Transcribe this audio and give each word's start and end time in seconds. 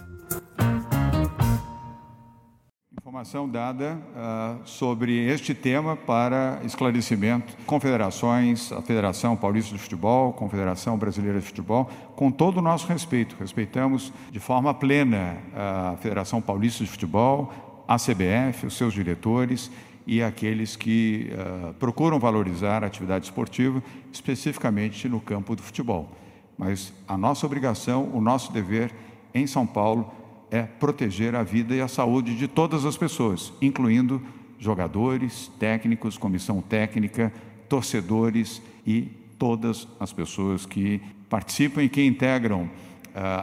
Informação 3.12 3.46
dada 3.46 3.98
uh, 4.16 4.66
sobre 4.66 5.14
este 5.28 5.52
tema 5.52 5.94
para 5.94 6.62
esclarecimento. 6.64 7.54
Confederações, 7.66 8.72
a 8.72 8.80
Federação 8.80 9.36
Paulista 9.36 9.76
de 9.76 9.78
Futebol, 9.78 10.32
Confederação 10.32 10.96
Brasileira 10.96 11.38
de 11.38 11.44
Futebol, 11.44 11.90
com 12.16 12.30
todo 12.30 12.56
o 12.56 12.62
nosso 12.62 12.86
respeito. 12.86 13.36
Respeitamos 13.38 14.14
de 14.30 14.40
forma 14.40 14.72
plena 14.72 15.36
a 15.54 15.94
Federação 16.00 16.40
Paulista 16.40 16.84
de 16.84 16.88
Futebol, 16.88 17.52
a 17.86 17.96
CBF, 17.96 18.64
os 18.64 18.78
seus 18.78 18.94
diretores 18.94 19.70
e 20.06 20.22
aqueles 20.22 20.74
que 20.74 21.32
uh, 21.34 21.74
procuram 21.74 22.18
valorizar 22.18 22.82
a 22.82 22.86
atividade 22.86 23.26
esportiva, 23.26 23.82
especificamente 24.10 25.06
no 25.06 25.20
campo 25.20 25.54
do 25.54 25.62
futebol. 25.62 26.08
Mas 26.56 26.94
a 27.06 27.18
nossa 27.18 27.44
obrigação, 27.44 28.08
o 28.14 28.22
nosso 28.22 28.50
dever 28.54 28.90
em 29.34 29.46
São 29.46 29.66
Paulo 29.66 30.21
é 30.52 30.62
proteger 30.62 31.34
a 31.34 31.42
vida 31.42 31.74
e 31.74 31.80
a 31.80 31.88
saúde 31.88 32.36
de 32.36 32.46
todas 32.46 32.84
as 32.84 32.94
pessoas, 32.94 33.50
incluindo 33.62 34.22
jogadores, 34.58 35.50
técnicos, 35.58 36.18
comissão 36.18 36.60
técnica, 36.60 37.32
torcedores 37.70 38.60
e 38.86 39.08
todas 39.38 39.88
as 39.98 40.12
pessoas 40.12 40.66
que 40.66 41.00
participam 41.30 41.82
e 41.82 41.88
que 41.88 42.04
integram 42.04 42.64
uh, 42.64 42.70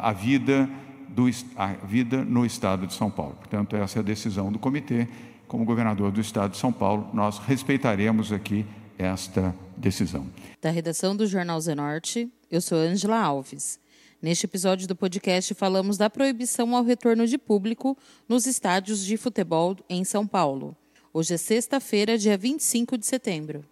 a 0.02 0.14
vida 0.14 0.70
do, 1.09 1.25
a 1.58 1.67
vida 1.83 2.23
no 2.23 2.45
Estado 2.45 2.86
de 2.86 2.94
São 2.94 3.09
Paulo. 3.09 3.36
Portanto, 3.39 3.76
essa 3.76 3.98
é 3.98 4.02
a 4.02 4.03
decisão 4.03 4.52
do 4.52 4.59
comitê. 4.59 5.08
Como 5.48 5.66
governador 5.66 6.11
do 6.11 6.22
Estado 6.22 6.52
de 6.52 6.58
São 6.58 6.72
Paulo, 6.72 7.09
nós 7.11 7.39
respeitaremos 7.39 8.31
aqui 8.31 8.64
esta 9.00 9.55
decisão. 9.76 10.28
Da 10.61 10.70
redação 10.70 11.16
do 11.16 11.26
Jornal 11.26 11.59
Zenorte, 11.59 12.31
eu 12.52 12.61
sou 12.61 12.78
Ângela 12.78 13.20
Alves. 13.20 13.80
Neste 14.22 14.45
episódio 14.45 14.86
do 14.86 14.98
podcast, 14.98 15.53
falamos 15.53 15.98
da 15.98 16.09
proibição 16.09 16.75
ao 16.75 16.84
retorno 16.84 17.25
de 17.25 17.38
público 17.38 17.98
nos 18.28 18.45
estádios 18.45 19.06
de 19.06 19.16
futebol 19.16 19.78
em 19.88 20.03
São 20.03 20.28
Paulo. 20.28 20.76
Hoje 21.14 21.36
é 21.36 21.38
sexta-feira, 21.38 22.17
dia 22.17 22.38
25 22.38 22.98
de 22.98 23.06
setembro. 23.06 23.64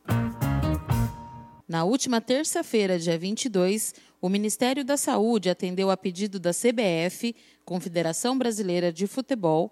Na 1.67 1.83
última 1.83 2.21
terça-feira, 2.21 2.97
dia 2.97 3.17
22, 3.17 3.93
o 4.21 4.29
Ministério 4.29 4.85
da 4.85 4.95
Saúde 4.95 5.49
atendeu 5.49 5.91
a 5.91 5.97
pedido 5.97 6.39
da 6.39 6.51
CBF, 6.51 7.35
Confederação 7.65 8.37
Brasileira 8.37 8.89
de 8.89 9.05
Futebol, 9.05 9.69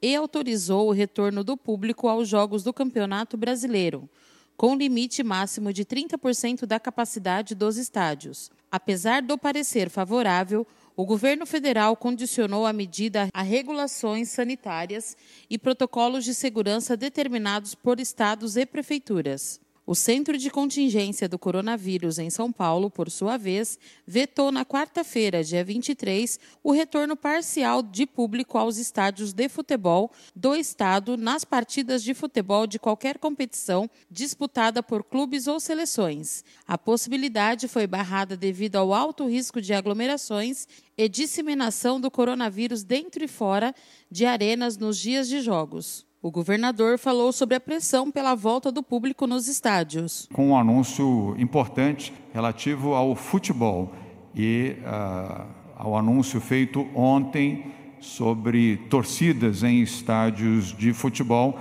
e 0.00 0.14
autorizou 0.14 0.88
o 0.88 0.92
retorno 0.92 1.42
do 1.42 1.56
público 1.56 2.06
aos 2.06 2.28
jogos 2.28 2.62
do 2.62 2.72
Campeonato 2.72 3.36
Brasileiro, 3.36 4.08
com 4.56 4.76
limite 4.76 5.22
máximo 5.22 5.72
de 5.72 5.84
30% 5.84 6.66
da 6.66 6.78
capacidade 6.78 7.54
dos 7.54 7.76
estádios. 7.76 8.50
Apesar 8.70 9.22
do 9.22 9.38
parecer 9.38 9.88
favorável, 9.88 10.66
o 10.96 11.04
governo 11.04 11.44
federal 11.44 11.96
condicionou 11.96 12.66
a 12.66 12.72
medida 12.72 13.28
a 13.32 13.42
regulações 13.42 14.28
sanitárias 14.28 15.16
e 15.50 15.58
protocolos 15.58 16.24
de 16.24 16.34
segurança 16.34 16.96
determinados 16.96 17.74
por 17.74 17.98
estados 17.98 18.56
e 18.56 18.64
prefeituras. 18.64 19.60
O 19.86 19.94
Centro 19.94 20.38
de 20.38 20.48
Contingência 20.48 21.28
do 21.28 21.38
Coronavírus 21.38 22.18
em 22.18 22.30
São 22.30 22.50
Paulo, 22.50 22.88
por 22.88 23.10
sua 23.10 23.36
vez, 23.36 23.78
vetou 24.06 24.50
na 24.50 24.64
quarta-feira, 24.64 25.44
dia 25.44 25.62
23, 25.62 26.40
o 26.62 26.72
retorno 26.72 27.14
parcial 27.14 27.82
de 27.82 28.06
público 28.06 28.56
aos 28.56 28.78
estádios 28.78 29.34
de 29.34 29.46
futebol 29.46 30.10
do 30.34 30.56
estado 30.56 31.18
nas 31.18 31.44
partidas 31.44 32.02
de 32.02 32.14
futebol 32.14 32.66
de 32.66 32.78
qualquer 32.78 33.18
competição 33.18 33.90
disputada 34.10 34.82
por 34.82 35.04
clubes 35.04 35.46
ou 35.46 35.60
seleções. 35.60 36.42
A 36.66 36.78
possibilidade 36.78 37.68
foi 37.68 37.86
barrada 37.86 38.38
devido 38.38 38.76
ao 38.76 38.94
alto 38.94 39.28
risco 39.28 39.60
de 39.60 39.74
aglomerações 39.74 40.66
e 40.96 41.06
disseminação 41.10 42.00
do 42.00 42.10
coronavírus 42.10 42.82
dentro 42.82 43.22
e 43.22 43.28
fora 43.28 43.74
de 44.10 44.24
arenas 44.24 44.78
nos 44.78 44.96
dias 44.96 45.28
de 45.28 45.42
jogos. 45.42 46.06
O 46.24 46.30
governador 46.30 46.98
falou 46.98 47.34
sobre 47.34 47.54
a 47.54 47.60
pressão 47.60 48.10
pela 48.10 48.34
volta 48.34 48.72
do 48.72 48.82
público 48.82 49.26
nos 49.26 49.46
estádios. 49.46 50.26
Com 50.32 50.52
um 50.52 50.56
anúncio 50.56 51.36
importante 51.38 52.14
relativo 52.32 52.94
ao 52.94 53.14
futebol 53.14 53.92
e 54.34 54.74
uh, 54.78 55.44
ao 55.76 55.94
anúncio 55.94 56.40
feito 56.40 56.88
ontem 56.94 57.66
sobre 58.00 58.78
torcidas 58.88 59.62
em 59.62 59.82
estádios 59.82 60.74
de 60.74 60.94
futebol 60.94 61.58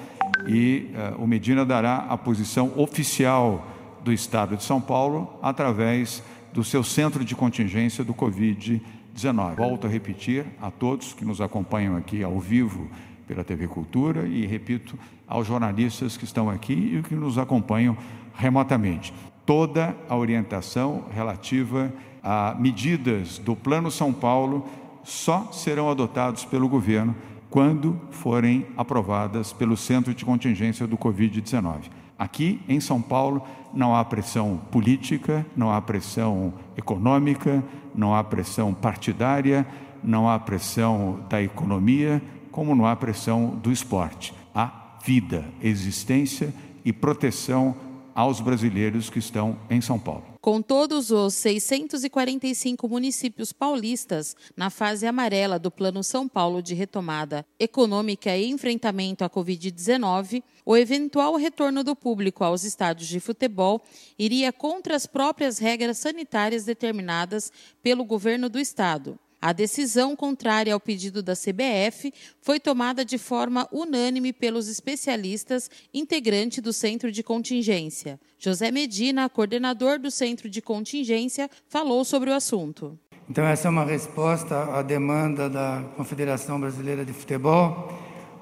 e 0.48 0.94
uh, 0.96 1.22
o 1.22 1.28
Medina 1.28 1.66
dará 1.66 1.98
a 1.98 2.18
posição 2.18 2.72
oficial 2.78 3.68
do 4.02 4.14
Estado 4.14 4.56
de 4.56 4.64
São 4.64 4.80
Paulo 4.80 5.38
através 5.42 6.24
do 6.54 6.64
seu 6.64 6.86
centro 6.86 7.26
de 7.26 7.36
contingência 7.36 8.02
do 8.02 8.14
Covid-19. 8.14 9.58
Volto 9.58 9.88
a 9.88 9.90
repetir 9.90 10.46
a 10.62 10.72
todos 10.72 11.12
que 11.12 11.26
nos 11.26 11.42
acompanham 11.42 11.98
aqui 11.98 12.24
ao 12.24 12.40
vivo 12.40 12.90
pela 13.28 13.44
TV 13.44 13.68
Cultura 13.68 14.28
e, 14.28 14.46
repito, 14.46 14.98
aos 15.28 15.48
jornalistas 15.48 16.18
que 16.18 16.26
estão 16.26 16.50
aqui 16.50 16.98
e 16.98 17.04
que 17.04 17.16
nos 17.16 17.38
acompanham 17.38 17.98
remotamente. 18.36 19.14
Toda 19.46 19.96
a 20.08 20.16
orientação 20.16 21.06
relativa 21.14 21.92
a 22.24 22.56
medidas 22.58 23.38
do 23.38 23.56
Plano 23.56 23.92
São 23.92 24.14
Paulo 24.14 24.66
só 25.04 25.52
serão 25.52 25.90
adotados 25.90 26.46
pelo 26.46 26.70
governo 26.70 27.14
quando 27.50 28.00
forem 28.10 28.66
aprovadas 28.78 29.54
pelo 29.54 29.78
Centro 29.78 30.14
de 30.14 30.26
Contingência 30.26 30.88
do 30.88 30.98
Covid-19. 30.98 31.82
Aqui 32.18 32.62
em 32.68 32.80
São 32.80 33.02
Paulo 33.02 33.44
não 33.74 33.96
há 33.96 34.06
pressão 34.06 34.62
política, 34.72 35.46
não 35.56 35.72
há 35.72 35.82
pressão 35.82 36.54
econômica, 36.78 37.64
não 37.94 38.16
há 38.16 38.24
pressão 38.24 38.74
partidária, 38.74 39.68
não 40.04 40.30
há 40.30 40.40
pressão 40.40 41.20
da 41.30 41.42
economia, 41.42 42.22
como 42.54 42.74
não 42.74 42.86
há 42.86 42.96
pressão 42.96 43.60
do 43.62 43.72
esporte. 43.72 44.34
Há 44.56 45.00
vida, 45.04 45.44
existência 45.62 46.54
e 46.86 46.94
proteção 46.94 47.76
aos 48.16 48.40
brasileiros 48.40 49.10
que 49.10 49.20
estão 49.20 49.60
em 49.70 49.82
São 49.82 50.00
Paulo. 50.00 50.24
Com 50.40 50.62
todos 50.62 51.10
os 51.10 51.34
645 51.34 52.88
municípios 52.88 53.52
paulistas 53.52 54.36
na 54.56 54.70
fase 54.70 55.08
amarela 55.08 55.58
do 55.58 55.72
Plano 55.72 56.04
São 56.04 56.28
Paulo 56.28 56.62
de 56.62 56.76
retomada 56.76 57.46
econômica 57.60 58.36
e 58.36 58.50
enfrentamento 58.50 59.24
à 59.24 59.30
Covid-19, 59.30 60.44
o 60.66 60.78
eventual 60.78 61.36
retorno 61.38 61.84
do 61.84 61.96
público 61.96 62.44
aos 62.44 62.64
estádios 62.64 63.08
de 63.08 63.20
futebol 63.20 63.82
iria 64.20 64.54
contra 64.54 64.96
as 64.96 65.08
próprias 65.08 65.58
regras 65.58 65.98
sanitárias 65.98 66.66
determinadas 66.66 67.52
pelo 67.82 68.04
governo 68.04 68.48
do 68.48 68.60
estado. 68.60 69.18
A 69.44 69.52
decisão 69.52 70.16
contrária 70.16 70.74
ao 70.74 70.80
pedido 70.80 71.22
da 71.22 71.34
CBF 71.34 72.14
foi 72.42 72.62
tomada 72.62 73.04
de 73.04 73.18
forma 73.18 73.68
unânime 73.74 74.32
pelos 74.32 74.70
especialistas 74.70 75.70
integrantes 75.94 76.64
do 76.64 76.72
Centro 76.72 77.12
de 77.12 77.22
Contingência. 77.22 78.18
José 78.40 78.72
Medina, 78.72 79.28
coordenador 79.28 80.00
do 80.00 80.10
Centro 80.10 80.50
de 80.50 80.62
Contingência, 80.62 81.50
falou 81.68 82.06
sobre 82.06 82.30
o 82.30 82.34
assunto. 82.34 82.98
Então, 83.30 83.46
essa 83.46 83.68
é 83.68 83.70
uma 83.70 83.84
resposta 83.84 84.64
à 84.74 84.82
demanda 84.82 85.50
da 85.50 85.84
Confederação 85.98 86.58
Brasileira 86.58 87.04
de 87.04 87.12
Futebol 87.12 87.92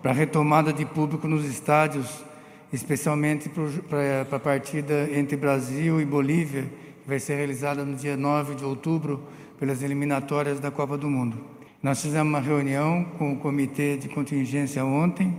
para 0.04 0.12
retomada 0.12 0.72
de 0.72 0.86
público 0.86 1.28
nos 1.28 1.46
estádios, 1.46 2.06
especialmente 2.72 3.50
para 3.90 4.36
a 4.36 4.40
partida 4.40 5.10
entre 5.12 5.36
Brasil 5.36 6.00
e 6.00 6.06
Bolívia, 6.06 6.72
que 7.02 7.10
vai 7.10 7.18
ser 7.18 7.38
realizada 7.38 7.84
no 7.84 7.96
dia 7.96 8.16
9 8.16 8.54
de 8.54 8.64
outubro 8.64 9.41
pelas 9.62 9.84
eliminatórias 9.84 10.60
da 10.60 10.72
Copa 10.72 10.98
do 10.98 11.08
Mundo. 11.08 11.38
Nós 11.84 12.02
fizemos 12.02 12.28
uma 12.28 12.40
reunião 12.40 13.06
com 13.20 13.34
o 13.34 13.38
comitê 13.38 13.96
de 13.96 14.10
contingência 14.10 14.84
ontem 14.84 15.38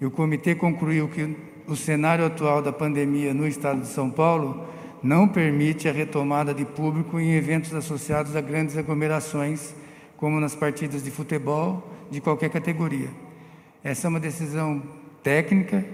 e 0.00 0.04
o 0.04 0.10
comitê 0.10 0.52
concluiu 0.56 1.06
que 1.06 1.36
o 1.68 1.76
cenário 1.76 2.26
atual 2.26 2.60
da 2.60 2.72
pandemia 2.72 3.32
no 3.32 3.46
estado 3.46 3.82
de 3.82 3.86
São 3.86 4.10
Paulo 4.10 4.66
não 5.00 5.28
permite 5.28 5.88
a 5.88 5.92
retomada 5.92 6.52
de 6.52 6.64
público 6.64 7.20
em 7.20 7.34
eventos 7.34 7.72
associados 7.72 8.34
a 8.34 8.40
grandes 8.40 8.76
aglomerações, 8.76 9.72
como 10.16 10.40
nas 10.40 10.56
partidas 10.56 11.04
de 11.04 11.12
futebol 11.12 11.88
de 12.10 12.20
qualquer 12.20 12.50
categoria. 12.50 13.10
Essa 13.84 14.08
é 14.08 14.10
uma 14.10 14.18
decisão 14.18 14.82
técnica 15.22 15.86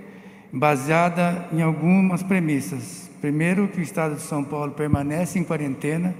baseada 0.50 1.46
em 1.52 1.60
algumas 1.60 2.22
premissas. 2.22 3.10
Primeiro, 3.20 3.68
que 3.68 3.78
o 3.78 3.82
estado 3.82 4.14
de 4.14 4.22
São 4.22 4.42
Paulo 4.42 4.72
permanece 4.72 5.38
em 5.38 5.44
quarentena 5.44 6.14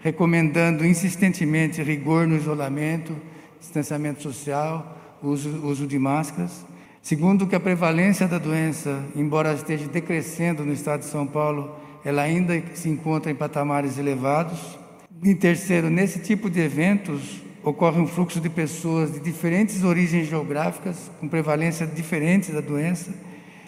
recomendando 0.00 0.84
insistentemente 0.84 1.82
rigor 1.82 2.26
no 2.26 2.34
isolamento, 2.34 3.14
distanciamento 3.58 4.22
social, 4.22 5.18
uso, 5.22 5.50
uso 5.66 5.86
de 5.86 5.98
máscaras. 5.98 6.64
Segundo, 7.02 7.46
que 7.46 7.54
a 7.54 7.60
prevalência 7.60 8.26
da 8.26 8.38
doença, 8.38 9.02
embora 9.14 9.52
esteja 9.52 9.86
decrescendo 9.86 10.64
no 10.64 10.72
estado 10.72 11.00
de 11.00 11.06
São 11.06 11.26
Paulo, 11.26 11.76
ela 12.04 12.22
ainda 12.22 12.60
se 12.74 12.88
encontra 12.88 13.30
em 13.30 13.34
patamares 13.34 13.98
elevados. 13.98 14.78
Em 15.22 15.34
terceiro, 15.34 15.90
nesse 15.90 16.20
tipo 16.20 16.48
de 16.48 16.60
eventos, 16.60 17.42
ocorre 17.62 18.00
um 18.00 18.06
fluxo 18.06 18.40
de 18.40 18.48
pessoas 18.48 19.12
de 19.12 19.20
diferentes 19.20 19.84
origens 19.84 20.28
geográficas, 20.28 21.10
com 21.20 21.28
prevalência 21.28 21.86
diferente 21.86 22.52
da 22.52 22.60
doença, 22.60 23.12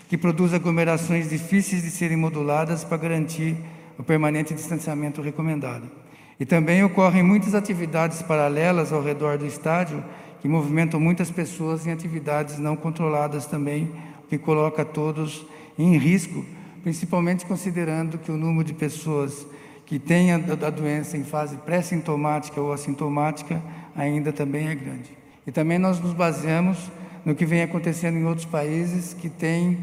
que 0.08 0.16
produz 0.16 0.54
aglomerações 0.54 1.28
difíceis 1.28 1.82
de 1.82 1.90
serem 1.90 2.16
moduladas 2.16 2.84
para 2.84 2.96
garantir 2.96 3.54
o 3.98 4.02
permanente 4.02 4.54
distanciamento 4.54 5.20
recomendado. 5.20 6.01
E 6.38 6.44
também 6.44 6.82
ocorrem 6.82 7.22
muitas 7.22 7.54
atividades 7.54 8.22
paralelas 8.22 8.92
ao 8.92 9.02
redor 9.02 9.38
do 9.38 9.46
estádio 9.46 10.02
que 10.40 10.48
movimentam 10.48 10.98
muitas 10.98 11.30
pessoas 11.30 11.86
em 11.86 11.92
atividades 11.92 12.58
não 12.58 12.74
controladas 12.74 13.46
também, 13.46 13.92
o 14.24 14.28
que 14.28 14.36
coloca 14.36 14.84
todos 14.84 15.46
em 15.78 15.96
risco, 15.96 16.44
principalmente 16.82 17.46
considerando 17.46 18.18
que 18.18 18.32
o 18.32 18.36
número 18.36 18.64
de 18.64 18.72
pessoas 18.72 19.46
que 19.86 20.00
têm 20.00 20.32
a, 20.32 20.36
a 20.36 20.70
doença 20.70 21.16
em 21.16 21.22
fase 21.22 21.56
pré-sintomática 21.58 22.60
ou 22.60 22.72
assintomática 22.72 23.62
ainda 23.94 24.32
também 24.32 24.68
é 24.68 24.74
grande. 24.74 25.16
E 25.46 25.52
também 25.52 25.78
nós 25.78 26.00
nos 26.00 26.12
baseamos 26.12 26.90
no 27.24 27.34
que 27.34 27.46
vem 27.46 27.62
acontecendo 27.62 28.16
em 28.16 28.24
outros 28.24 28.46
países 28.46 29.14
que 29.14 29.28
têm 29.28 29.78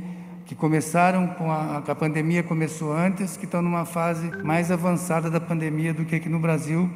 que 0.50 0.56
começaram 0.56 1.28
com 1.28 1.51
a, 1.51 1.78
a 1.78 1.94
pandemia 1.94 2.42
começou 2.42 2.92
antes, 2.92 3.38
que 3.38 3.46
estão 3.46 3.62
numa 3.62 3.86
fase 3.86 4.31
mais 4.44 4.72
avançada 4.72 5.30
da 5.30 5.40
pandemia 5.40 5.94
do 5.94 6.04
que 6.04 6.16
aqui 6.16 6.28
no 6.28 6.40
Brasil, 6.40 6.90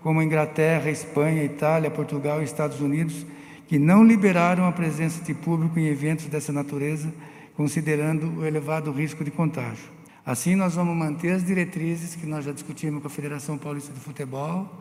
como 0.00 0.22
Inglaterra, 0.22 0.88
Espanha, 0.88 1.42
Itália, 1.42 1.90
Portugal 1.90 2.40
e 2.40 2.44
Estados 2.44 2.80
Unidos, 2.80 3.26
que 3.66 3.80
não 3.80 4.04
liberaram 4.04 4.64
a 4.64 4.70
presença 4.70 5.24
de 5.24 5.34
público 5.34 5.76
em 5.76 5.88
eventos 5.88 6.26
dessa 6.26 6.52
natureza, 6.52 7.12
considerando 7.56 8.42
o 8.42 8.46
elevado 8.46 8.92
risco 8.92 9.24
de 9.24 9.32
contágio. 9.32 9.90
Assim, 10.24 10.54
nós 10.54 10.76
vamos 10.76 10.96
manter 10.96 11.32
as 11.32 11.44
diretrizes 11.44 12.14
que 12.14 12.26
nós 12.26 12.44
já 12.44 12.52
discutimos 12.52 13.02
com 13.02 13.08
a 13.08 13.10
Federação 13.10 13.58
Paulista 13.58 13.92
de 13.92 13.98
Futebol, 13.98 14.72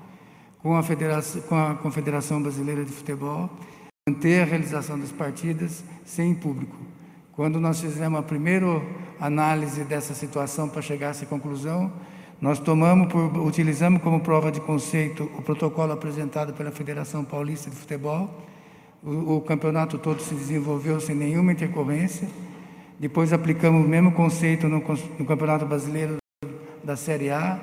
com 0.61 0.75
a, 0.77 0.83
Federação, 0.83 1.41
com 1.41 1.55
a 1.55 1.73
Confederação 1.73 2.39
Brasileira 2.39 2.85
de 2.85 2.91
Futebol, 2.91 3.49
manter 4.07 4.43
a 4.43 4.45
realização 4.45 4.99
das 4.99 5.11
partidas 5.11 5.83
sem 6.05 6.35
público. 6.35 6.77
Quando 7.39 7.57
nós 7.57 7.79
fizemos 7.79 8.19
a 8.19 8.21
primeira 8.21 8.67
análise 9.17 9.85
dessa 9.85 10.13
situação 10.13 10.67
para 10.67 10.81
chegar 10.81 11.07
a 11.07 11.09
essa 11.11 11.25
conclusão, 11.25 11.89
nós 12.41 12.59
tomamos, 12.59 13.07
por, 13.07 13.33
utilizamos 13.37 14.01
como 14.01 14.19
prova 14.19 14.51
de 14.51 14.59
conceito 14.59 15.23
o 15.37 15.41
protocolo 15.41 15.93
apresentado 15.93 16.51
pela 16.51 16.69
Federação 16.69 17.23
Paulista 17.23 17.69
de 17.69 17.77
Futebol. 17.77 18.29
O, 19.01 19.37
o 19.37 19.41
campeonato 19.41 19.97
todo 19.97 20.21
se 20.21 20.35
desenvolveu 20.35 20.99
sem 20.99 21.15
nenhuma 21.15 21.53
intercorrência. 21.53 22.27
Depois 22.99 23.31
aplicamos 23.31 23.85
o 23.85 23.87
mesmo 23.87 24.11
conceito 24.11 24.67
no, 24.67 24.83
no 25.17 25.25
Campeonato 25.25 25.65
Brasileiro 25.65 26.17
da 26.83 26.97
Série 26.97 27.29
A, 27.29 27.57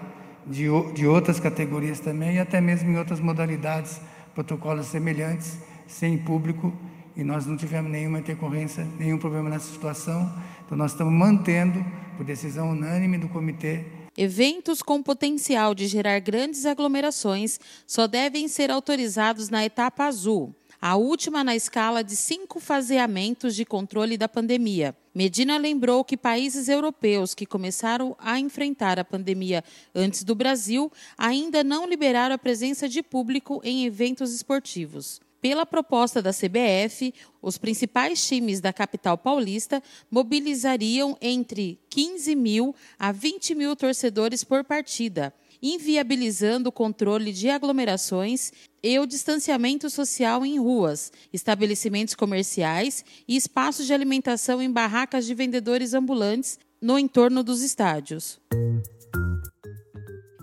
de, 0.47 0.69
de 0.95 1.07
outras 1.07 1.39
categorias 1.39 2.01
também, 2.01 2.37
e 2.37 2.39
até 2.39 2.63
mesmo 2.63 2.91
em 2.91 2.97
outras 2.97 3.21
modalidades, 3.21 4.01
protocolos 4.35 4.87
semelhantes, 4.87 5.59
sem 5.87 6.17
público 6.17 6.73
e 7.17 7.25
nós 7.25 7.47
não 7.47 7.57
tivemos 7.57 7.91
nenhuma 7.91 8.19
intercorrência, 8.19 8.87
nenhum 8.99 9.19
problema 9.19 9.49
nessa 9.49 9.73
situação. 9.73 10.31
Então, 10.65 10.77
nós 10.77 10.93
estamos 10.93 11.13
mantendo, 11.13 11.85
por 12.17 12.25
decisão 12.25 12.71
unânime 12.71 13.19
do 13.19 13.29
comitê, 13.29 13.85
Eventos 14.19 14.81
com 14.81 15.03
potencial 15.03 15.75
de 15.75 15.87
gerar 15.87 16.19
grandes 16.21 16.65
aglomerações 16.65 17.61
só 17.87 18.07
devem 18.07 18.49
ser 18.49 18.71
autorizados 18.71 19.51
na 19.51 19.63
etapa 19.63 20.05
azul, 20.05 20.55
a 20.81 20.97
última 20.97 21.45
na 21.45 21.55
escala 21.55 22.03
de 22.03 22.17
cinco 22.17 22.59
faseamentos 22.59 23.55
de 23.55 23.67
controle 23.67 24.17
da 24.17 24.27
pandemia. 24.27 24.97
Medina 25.15 25.59
lembrou 25.59 26.03
que 26.03 26.17
países 26.17 26.67
europeus 26.67 27.35
que 27.35 27.45
começaram 27.45 28.17
a 28.19 28.39
enfrentar 28.39 28.99
a 28.99 29.05
pandemia 29.05 29.63
antes 29.95 30.25
do 30.25 30.35
Brasil 30.35 30.91
ainda 31.19 31.63
não 31.63 31.87
liberaram 31.87 32.35
a 32.35 32.39
presença 32.39 32.89
de 32.89 33.03
público 33.03 33.61
em 33.63 33.85
eventos 33.85 34.33
esportivos. 34.33 35.21
Pela 35.41 35.67
proposta 35.67 36.23
da 36.23 36.33
CBF, 36.33 37.13
os 37.43 37.59
principais 37.59 38.27
times 38.27 38.61
da 38.61 38.73
capital 38.73 39.19
paulista 39.19 39.83
mobilizariam 40.11 41.17
entre 41.21 41.79
15 41.91 42.35
mil 42.35 42.75
a 42.99 43.13
20 43.13 43.55
mil 43.55 43.77
torcedores 43.77 44.43
por 44.43 44.65
partida, 44.65 45.33
inviabilizando 45.63 46.69
o 46.69 46.73
controle 46.73 47.33
de 47.33 47.49
aglomerações 47.49 48.53
e 48.83 48.99
o 48.99 49.07
distanciamento 49.07 49.91
social 49.91 50.45
em 50.45 50.59
ruas, 50.59 51.13
estabelecimentos 51.33 52.15
comerciais 52.15 53.05
e 53.27 53.37
espaços 53.37 53.87
de 53.87 53.93
alimentação 53.93 54.63
em 54.63 54.71
barracas 54.71 55.27
de 55.27 55.35
vendedores 55.35 55.93
ambulantes 55.93 56.59
no 56.81 56.99
entorno 56.99 57.43
dos 57.43 57.63
estádios. 57.63 58.39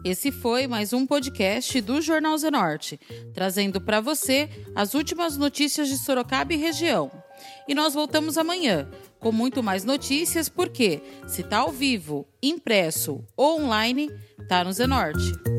Esse 0.04 0.34
foi 0.34 0.68
mais 0.68 0.92
um 0.92 1.08
podcast 1.08 1.80
do 1.80 2.02
Jornal 2.02 2.38
Zenorte, 2.38 3.00
trazendo 3.34 3.80
para 3.80 4.02
você 4.02 4.50
as 4.76 4.94
últimas 4.94 5.38
notícias 5.38 5.88
de 5.88 5.98
Sorocaba 5.98 6.54
e 6.54 6.58
região. 6.58 7.10
E 7.70 7.74
nós 7.74 7.94
voltamos 7.94 8.38
amanhã 8.38 8.90
com 9.18 9.32
muito 9.32 9.64
mais 9.64 9.86
notícias, 9.86 10.50
porque 10.50 11.02
se 11.26 11.42
está 11.42 11.60
ao 11.60 11.72
vivo, 11.72 12.28
impresso 12.42 13.24
ou 13.38 13.62
online, 13.62 14.10
tá 14.50 14.62
no 14.62 14.74
Zenorte. 14.74 15.53